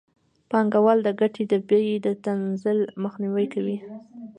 پانګوال 0.49 0.99
د 1.03 1.09
ګټې 1.19 1.43
د 1.51 1.53
بیې 1.67 1.93
د 2.05 2.07
تنزل 2.25 2.79
مخنیوی 3.03 3.45
کوي 3.53 3.77